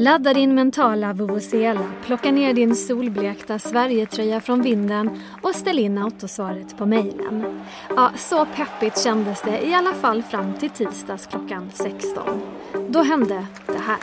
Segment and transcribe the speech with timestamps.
[0.00, 6.78] Ladda din mentala vuvuzela, plocka ner din solblekta Sverigetröja från vinden och ställ in autosvaret
[6.78, 7.60] på mejlen.
[7.88, 12.42] Ja, så peppigt kändes det i alla fall fram till tisdags klockan 16.
[12.88, 13.98] Då hände det här.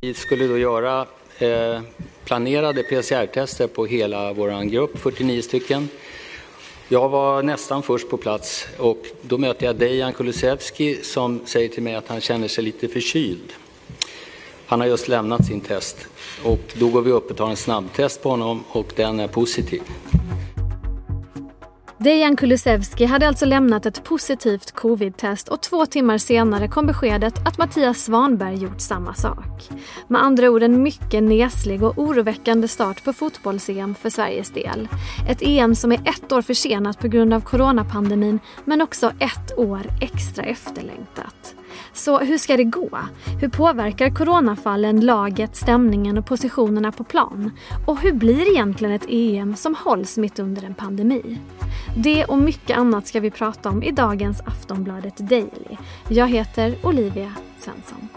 [0.00, 1.06] Vi skulle då göra
[1.38, 1.82] eh,
[2.24, 5.88] planerade PCR-tester på hela vår grupp, 49 stycken.
[6.88, 11.82] Jag var nästan först på plats och då möter jag Dejan Kulusevski som säger till
[11.82, 13.52] mig att han känner sig lite förkyld.
[14.66, 15.96] Han har just lämnat sin test
[16.44, 19.82] och då går vi upp och tar en snabbtest på honom och den är positiv.
[22.02, 27.58] Dejan Kulusevski hade alltså lämnat ett positivt covid-test och två timmar senare kom beskedet att
[27.58, 29.68] Mattias Svanberg gjort samma sak.
[30.08, 34.88] Med andra ord en mycket neslig och oroväckande start på fotbolls-EM för Sveriges del.
[35.28, 39.86] Ett EM som är ett år försenat på grund av coronapandemin men också ett år
[40.00, 41.54] extra efterlängtat.
[41.94, 42.98] Så hur ska det gå?
[43.40, 47.50] Hur påverkar coronafallen laget, stämningen och positionerna på plan?
[47.86, 51.38] Och hur blir egentligen ett EM som hålls mitt under en pandemi?
[51.96, 55.76] Det och mycket annat ska vi prata om i dagens Aftonbladet Daily.
[56.08, 58.08] Jag heter Olivia Svensson.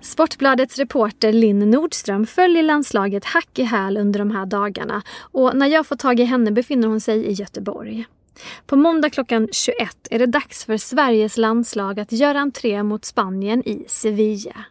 [0.00, 5.66] Sportbladets reporter Linn Nordström följer landslaget hack i häl under de här dagarna och när
[5.66, 8.06] jag får tag i henne befinner hon sig i Göteborg.
[8.66, 13.68] På måndag klockan 21 är det dags för Sveriges landslag att göra entré mot Spanien
[13.68, 14.64] i Sevilla.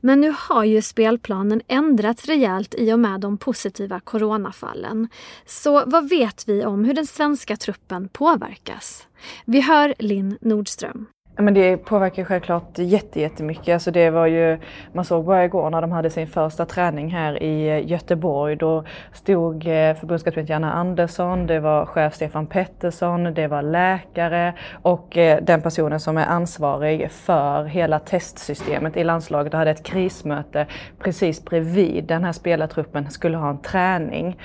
[0.00, 5.08] Men nu har ju spelplanen ändrats rejält i och med de positiva coronafallen.
[5.46, 9.06] Så vad vet vi om hur den svenska truppen påverkas?
[9.44, 11.06] Vi hör Linn Nordström.
[11.38, 13.74] Men det påverkar självklart jättemycket.
[13.74, 14.58] Alltså det var ju,
[14.92, 18.56] man såg bara igår när de hade sin första träning här i eh, Göteborg.
[18.56, 25.16] Då stod eh, förbundskapten Janne Andersson, det var chef Stefan Pettersson, det var läkare och
[25.16, 30.66] eh, den personen som är ansvarig för hela testsystemet i landslaget och hade ett krismöte
[30.98, 34.36] precis bredvid den här spelartruppen skulle ha en träning.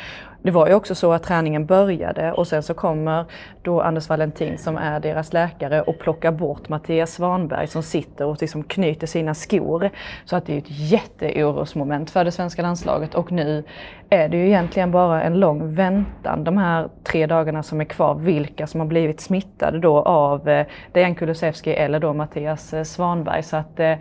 [0.44, 3.26] Det var ju också så att träningen började och sen så kommer
[3.62, 8.38] då Anders Valentin som är deras läkare och plockar bort Mattias Svanberg som sitter och
[8.42, 9.90] liksom knyter sina skor.
[10.26, 13.64] Så att det är ett jätteorosmoment för det svenska landslaget och nu
[14.10, 18.16] är det ju egentligen bara en lång väntan de här tre dagarna som är kvar,
[18.16, 23.44] vilka som har blivit smittade då av eh, Dejan Kulusevski eller då Mattias eh, Svanberg.
[23.44, 23.96] Så att eh,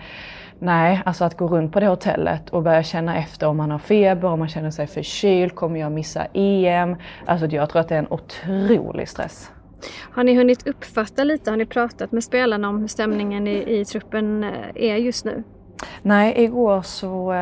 [0.63, 3.79] Nej, alltså att gå runt på det hotellet och börja känna efter om man har
[3.79, 6.97] feber, om man känner sig förkyld, kommer jag missa EM?
[7.27, 9.51] Alltså jag tror att det är en otrolig stress.
[10.13, 13.85] Har ni hunnit uppfatta lite, har ni pratat med spelarna om hur stämningen i, i
[13.85, 15.43] truppen eh, är just nu?
[16.03, 17.33] Nej, igår så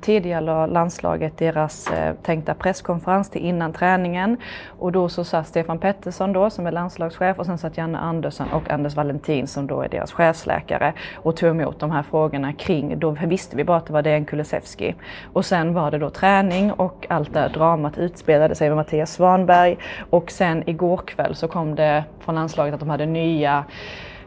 [0.00, 4.36] tidigare landslaget deras eh, tänkta presskonferens till innan träningen.
[4.78, 8.46] Och då så satt Stefan Pettersson då som är landslagschef och sen satt Janne Andersson
[8.52, 12.98] och Anders Valentin som då är deras chefsläkare och tog emot de här frågorna kring,
[12.98, 14.94] då visste vi bara att det var Dejan Kulusevski.
[15.32, 19.76] Och sen var det då träning och allt det dramat utspelade sig med Mattias Svanberg
[20.10, 23.64] och sen igår kväll så kom det från landslaget att de hade nya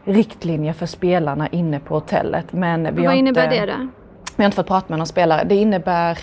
[0.04, 2.52] riktlinjer för spelarna inne på hotellet.
[2.52, 3.66] Men vi Vad innebär inte...
[3.66, 3.88] det då?
[4.40, 5.44] Men jag har inte fått prata med någon spelare.
[5.44, 6.18] Det innebär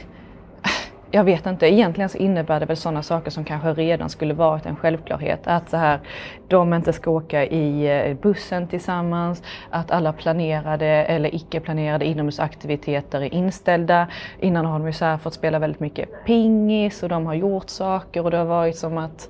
[1.12, 4.66] jag vet inte, egentligen så innebär det väl sådana saker som kanske redan skulle varit
[4.66, 5.48] en självklarhet.
[5.48, 6.00] Att så här,
[6.48, 13.22] de inte ska åka i eh, bussen tillsammans, att alla planerade eller icke planerade inomhusaktiviteter
[13.22, 14.08] är inställda.
[14.40, 18.24] Innan har de ju så fått spela väldigt mycket pingis och de har gjort saker
[18.24, 19.30] och det har varit som att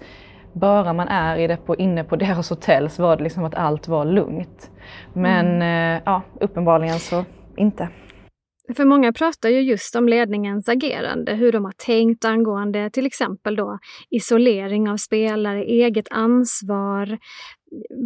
[0.53, 3.55] bara man är i det på, inne på deras hotell så var det liksom att
[3.55, 4.71] allt var lugnt.
[5.13, 5.95] Men mm.
[5.95, 7.25] eh, ja, uppenbarligen så
[7.55, 7.87] inte.
[8.75, 13.55] För många pratar ju just om ledningens agerande, hur de har tänkt angående till exempel
[13.55, 13.79] då
[14.09, 17.17] isolering av spelare, eget ansvar.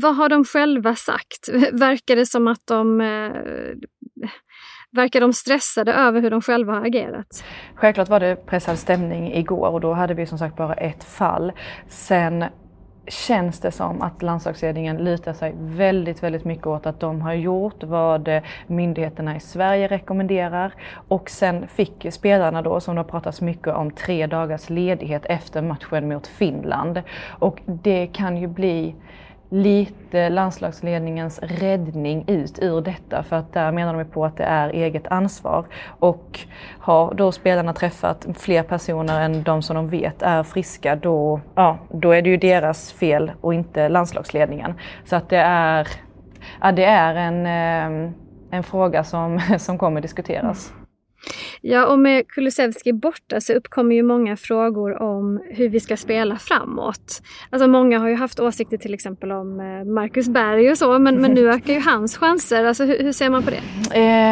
[0.02, 1.50] Vad har de själva sagt?
[1.72, 3.32] Verkar det som att de eh,
[4.94, 7.44] Verkar de stressade över hur de själva har agerat?
[7.76, 11.52] Självklart var det pressad stämning igår och då hade vi som sagt bara ett fall.
[11.88, 12.46] Sen
[13.08, 17.84] känns det som att landslagsledningen lutar sig väldigt, väldigt mycket åt att de har gjort
[17.84, 20.74] vad myndigheterna i Sverige rekommenderar.
[21.08, 25.62] Och sen fick spelarna då, som det har pratats mycket om, tre dagars ledighet efter
[25.62, 27.02] matchen mot Finland.
[27.30, 28.96] Och det kan ju bli
[29.54, 34.70] lite landslagsledningens räddning ut ur detta för att där menar de på att det är
[34.70, 35.66] eget ansvar.
[35.88, 36.40] Och
[36.80, 41.78] har då spelarna träffat fler personer än de som de vet är friska då, ja,
[41.90, 44.74] då är det ju deras fel och inte landslagsledningen.
[45.06, 45.88] Så att det är,
[46.62, 48.12] ja, det är en, eh,
[48.52, 50.74] en fråga som, som kommer diskuteras.
[51.62, 56.36] Ja, och med Kulusevski borta så uppkommer ju många frågor om hur vi ska spela
[56.38, 57.22] framåt.
[57.50, 61.22] Alltså många har ju haft åsikter till exempel om eh, Marcus Berg och så, men,
[61.22, 62.66] men nu ökar ju hans chanser.
[62.66, 63.62] Alltså hur, hur ser man på det?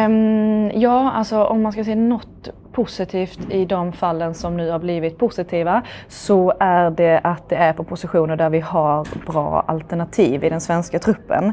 [0.06, 4.78] Um, ja, alltså om man ska se något positivt i de fallen som nu har
[4.78, 10.44] blivit positiva så är det att det är på positioner där vi har bra alternativ
[10.44, 11.52] i den svenska truppen.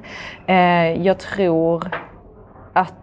[0.50, 1.92] Uh, jag tror
[2.74, 2.94] att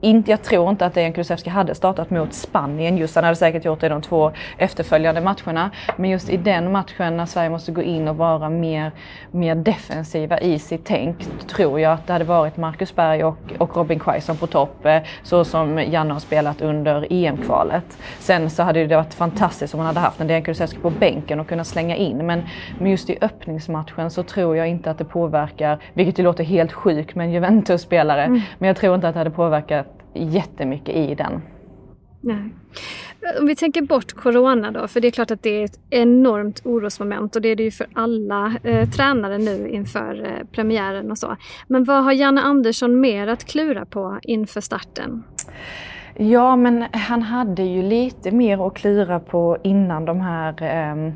[0.00, 3.14] inte, jag tror inte att Dejan Kulusevski hade startat mot Spanien just.
[3.14, 5.70] Han hade säkert gjort det i de två efterföljande matcherna.
[5.96, 8.92] Men just i den matchen när Sverige måste gå in och vara mer,
[9.30, 11.16] mer defensiva i sitt tänk
[11.48, 14.86] tror jag att det hade varit Marcus Berg och, och Robin Quaison på topp.
[14.86, 17.98] Eh, så som Janne har spelat under EM-kvalet.
[18.18, 21.40] Sen så hade det varit fantastiskt om man hade haft en Dejan Kulusevski på bänken
[21.40, 22.26] och kunnat slänga in.
[22.26, 22.42] Men,
[22.78, 26.72] men just i öppningsmatchen så tror jag inte att det påverkar, vilket ju låter helt
[26.72, 28.24] sjukt med en Juventus-spelare.
[28.24, 28.40] Mm.
[28.58, 29.85] Men jag tror inte att det hade påverkat
[30.16, 31.42] jättemycket i den.
[32.20, 32.50] Nej.
[33.40, 36.66] Om vi tänker bort Corona då, för det är klart att det är ett enormt
[36.66, 41.18] orosmoment och det är det ju för alla eh, tränare nu inför eh, premiären och
[41.18, 41.36] så.
[41.66, 45.22] Men vad har Janne Andersson mer att klura på inför starten?
[46.14, 51.12] Ja, men han hade ju lite mer att klura på innan de här eh,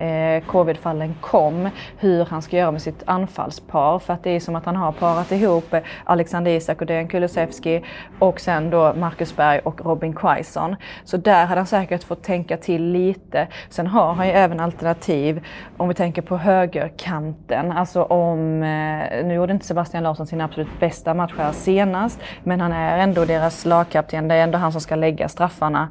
[0.00, 1.68] eh, covidfallen kom,
[1.98, 3.98] hur han ska göra med sitt anfallspar.
[3.98, 5.74] För att det är som att han har parat ihop
[6.04, 7.84] Alexander Isak och Dejan Kulusevski
[8.18, 10.76] och sen då Marcus Berg och Robin Quaison.
[11.04, 13.48] Så där hade han säkert fått tänka till lite.
[13.68, 17.72] Sen har han ju även alternativ om vi tänker på högerkanten.
[17.72, 22.60] Alltså om, eh, nu gjorde inte Sebastian Larsson sin absolut bästa match här senast, men
[22.60, 24.28] han är ändå deras lagkapten.
[24.28, 25.88] Det är ändå han som ska lägga straffarna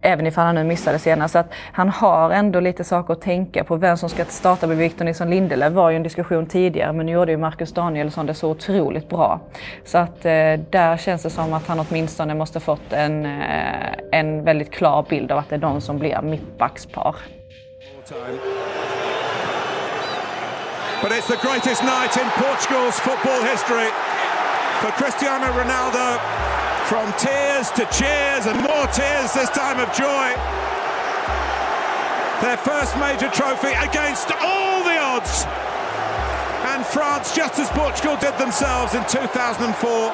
[0.00, 1.32] Även ifall han nu missade senast.
[1.32, 3.76] Så att han har ändå lite saker att tänka på.
[3.76, 7.12] Vem som ska starta med Victor Nilsson Lindelöf var ju en diskussion tidigare men nu
[7.12, 9.40] gjorde ju Marcus Danielsson det så otroligt bra.
[9.84, 14.44] Så att eh, där känns det som att han åtminstone måste fått en, eh, en
[14.44, 17.16] väldigt klar bild av att det är de som blir mittbackspar.
[21.02, 23.90] But it's the greatest night in Portugal's football history
[24.80, 26.45] for Cristiano Ronaldo
[26.88, 30.30] From tears to cheers and more tears this time of joy.
[32.40, 35.44] Their first major trophy against all the odds.
[36.70, 40.12] And France, just as Portugal did themselves in 2004,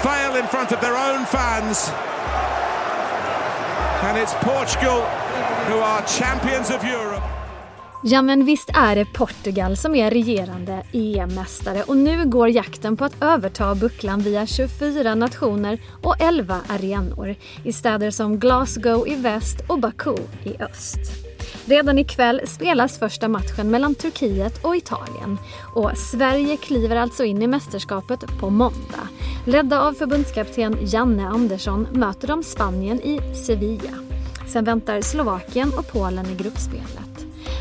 [0.00, 1.90] fail in front of their own fans.
[4.08, 5.04] And it's Portugal
[5.68, 7.29] who are champions of Europe.
[8.02, 13.04] Ja men visst är det Portugal som är regerande EM-mästare och nu går jakten på
[13.04, 19.56] att överta bucklan via 24 nationer och 11 arenor i städer som Glasgow i väst
[19.68, 20.98] och Baku i öst.
[21.64, 25.38] Redan ikväll spelas första matchen mellan Turkiet och Italien
[25.74, 29.08] och Sverige kliver alltså in i mästerskapet på måndag.
[29.46, 33.94] Ledda av förbundskapten Janne Andersson möter de Spanien i Sevilla.
[34.48, 36.99] Sen väntar Slovakien och Polen i gruppspelet.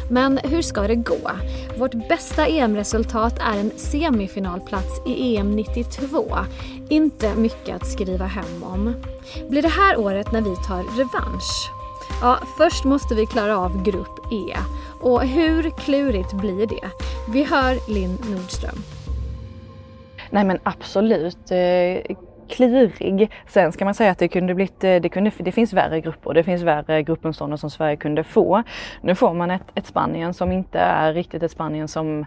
[0.10, 1.32] Men hur ska det gå?
[1.78, 6.38] Vårt bästa EM-resultat är en semifinalplats i EM 92.
[6.90, 8.96] Inte mycket att skriva hem om.
[9.50, 11.72] Blir det här året när vi tar revansch?
[12.22, 14.58] Ja, först måste vi klara av Grupp E.
[15.02, 16.90] Och hur klurigt blir det?
[17.34, 18.84] Vi hör Linn Nordström.
[20.30, 21.52] Nej men absolut.
[21.52, 22.16] Eh,
[22.50, 23.31] Klurig.
[23.48, 26.34] Sen ska man säga att det kunde blivit, eh, det, kunde, det finns värre grupper,
[26.34, 28.63] det finns värre gruppmotståndare som Sverige kunde få.
[29.01, 32.25] Nu får man ett, ett Spanien som inte är riktigt ett Spanien som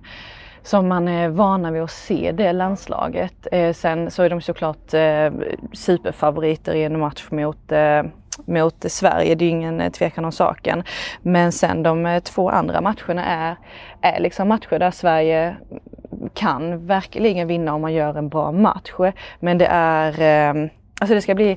[0.64, 3.46] som man är vana vid att se det landslaget.
[3.52, 5.32] Eh, sen så är de såklart eh,
[5.72, 8.02] superfavoriter i en match mot eh,
[8.46, 10.82] mot Sverige, det är ingen eh, tvekan om saken.
[11.22, 13.56] Men sen de eh, två andra matcherna är,
[14.00, 15.56] är liksom matcher där Sverige
[16.34, 18.92] kan verkligen vinna om man gör en bra match.
[19.40, 21.56] Men det är, eh, alltså det ska bli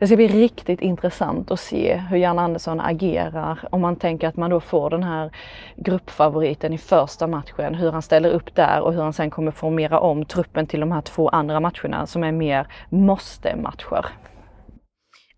[0.00, 4.36] det ska bli riktigt intressant att se hur Jan Andersson agerar om man tänker att
[4.36, 5.30] man då får den här
[5.76, 10.00] gruppfavoriten i första matchen, hur han ställer upp där och hur han sen kommer formera
[10.00, 14.06] om truppen till de här två andra matcherna som är mer måste-matcher.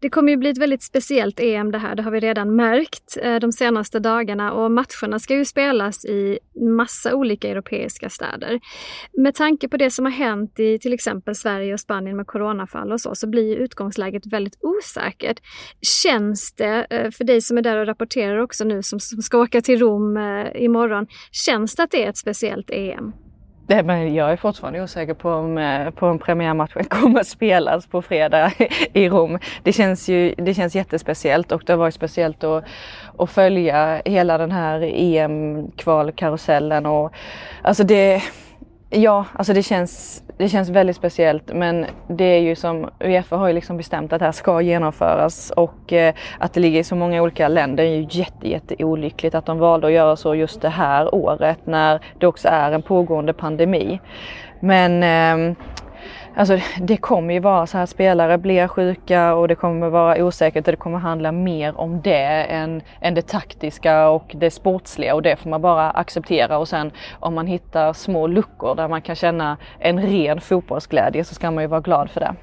[0.03, 3.19] Det kommer ju bli ett väldigt speciellt EM det här, det har vi redan märkt
[3.23, 6.39] eh, de senaste dagarna och matcherna ska ju spelas i
[6.77, 8.61] massa olika europeiska städer.
[9.13, 12.93] Med tanke på det som har hänt i till exempel Sverige och Spanien med coronafall
[12.93, 15.41] och så, så blir utgångsläget väldigt osäkert.
[16.03, 19.61] Känns det, eh, för dig som är där och rapporterar också nu, som ska åka
[19.61, 23.13] till Rom eh, imorgon, känns det att det är ett speciellt EM?
[23.73, 27.87] Nej, men jag är fortfarande osäker på om, eh, på om premiärmatchen kommer att spelas
[27.87, 28.53] på fredag
[28.93, 29.39] i Rom.
[29.63, 32.65] Det känns ju det känns jättespeciellt och det har varit speciellt att,
[33.19, 36.87] att följa hela den här EM-kvalkarusellen.
[36.87, 37.13] Och,
[37.63, 38.23] alltså det,
[38.93, 43.49] ja, alltså det känns det känns väldigt speciellt men det är ju som Uefa har
[43.49, 46.95] ju liksom bestämt att det här ska genomföras och eh, att det ligger i så
[46.95, 50.61] många olika länder är ju jätte, jätte olyckligt att de valde att göra så just
[50.61, 54.01] det här året när det också är en pågående pandemi.
[54.61, 55.57] Men eh,
[56.37, 60.67] Alltså det kommer ju vara så här, spelare blir sjuka och det kommer vara osäkert
[60.67, 65.23] och det kommer handla mer om det än, än det taktiska och det sportsliga och
[65.23, 69.17] det får man bara acceptera och sen om man hittar små luckor där man kan
[69.17, 72.35] känna en ren fotbollsglädje så ska man ju vara glad för det.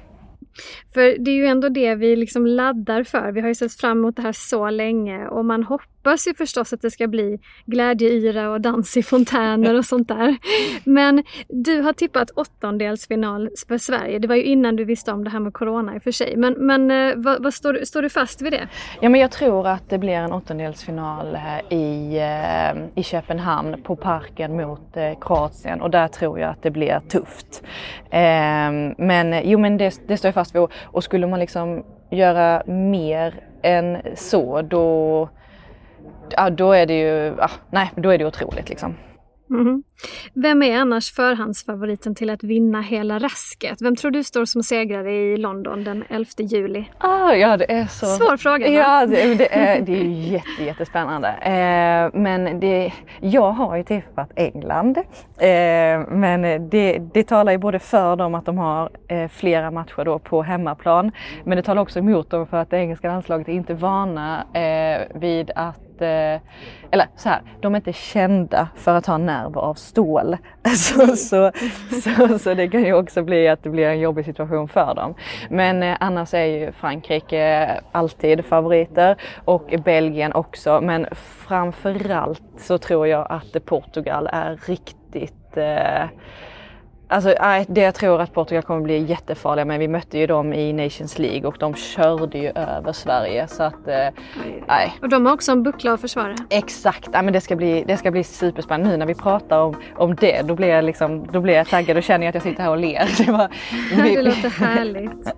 [0.94, 3.32] För det är ju ändå det vi liksom laddar för.
[3.32, 6.34] Vi har ju sett fram emot det här så länge och man hoppas hoppas ju
[6.34, 10.36] förstås att det ska bli glädjeyra och dans i fontäner och sånt där.
[10.84, 14.18] Men du har tippat åttondelsfinal för Sverige.
[14.18, 16.36] Det var ju innan du visste om det här med Corona i och för sig.
[16.36, 18.68] Men, men eh, vad, vad står, står, du fast vid det?
[19.00, 23.96] Ja men jag tror att det blir en åttondelsfinal eh, i, eh, i Köpenhamn på
[23.96, 27.62] Parken mot Kroatien och där tror jag att det blir tufft.
[28.10, 32.62] Ehm, men jo men det, det står jag fast vid och skulle man liksom göra
[32.66, 35.28] mer än så då,
[36.36, 38.94] ja, då är det ju, ja, nej, då är det otroligt liksom.
[39.50, 39.82] Mm.
[40.34, 43.82] Vem är annars förhandsfavoriten till att vinna hela rasket?
[43.82, 46.84] Vem tror du står som segrare i London den 11 juli?
[46.98, 48.06] Ah, ja, det är så...
[48.06, 48.66] Svår fråga.
[48.66, 48.72] Va?
[48.72, 51.28] Ja, det, det, är, det är jätte, jättespännande.
[51.28, 54.98] Eh, men det, jag har ju tippat England.
[54.98, 60.04] Eh, men det, det talar ju både för dem att de har eh, flera matcher
[60.04, 61.12] då på hemmaplan.
[61.44, 65.20] Men det talar också emot dem för att det engelska landslaget är inte vana eh,
[65.20, 66.40] vid att inte,
[66.90, 70.36] eller så här, de är inte kända för att ha nerver av stål.
[70.76, 71.52] Så, så,
[72.02, 75.14] så, så, det kan ju också bli att det blir en jobbig situation för dem.
[75.50, 80.80] Men eh, annars är ju Frankrike alltid favoriter och Belgien också.
[80.80, 81.06] Men
[81.46, 86.04] framförallt så tror jag att Portugal är riktigt eh,
[87.10, 87.34] Alltså,
[87.68, 91.18] det jag tror att Portugal kommer bli jättefarliga men vi mötte ju dem i Nations
[91.18, 94.08] League och de körde ju över Sverige så att eh,
[94.68, 94.98] nej.
[95.02, 96.34] Och de har också en buckla att försvara.
[96.50, 98.90] Exakt, ja, men det ska bli, det ska bli superspännande.
[98.90, 101.96] Nu när vi pratar om, om det då blir, jag liksom, då blir jag taggad
[101.96, 103.10] och känner att jag sitter här och ler.
[103.26, 103.48] Det, var,
[104.02, 105.32] det låter härligt.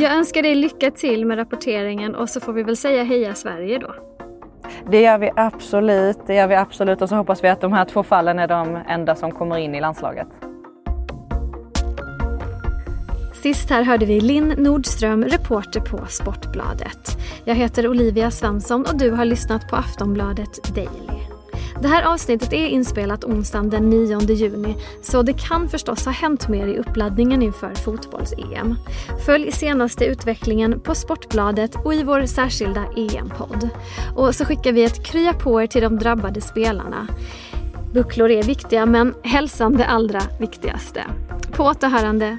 [0.00, 3.78] Jag önskar dig lycka till med rapporteringen och så får vi väl säga heja Sverige
[3.78, 3.94] då.
[4.90, 7.84] Det gör vi absolut, det gör vi absolut och så hoppas vi att de här
[7.84, 10.49] två fallen är de enda som kommer in i landslaget.
[13.42, 17.18] Sist här hörde vi Linn Nordström, reporter på Sportbladet.
[17.44, 21.20] Jag heter Olivia Svensson och du har lyssnat på Aftonbladet Daily.
[21.82, 26.48] Det här avsnittet är inspelat onsdagen den 9 juni så det kan förstås ha hänt
[26.48, 28.74] mer i uppladdningen inför fotbolls-EM.
[29.26, 33.68] Följ senaste utvecklingen på Sportbladet och i vår särskilda EM-podd.
[34.16, 37.06] Och så skickar vi ett krya på er till de drabbade spelarna.
[37.92, 41.04] Bucklor är viktiga men hälsan det allra viktigaste.
[41.52, 42.38] På återhörande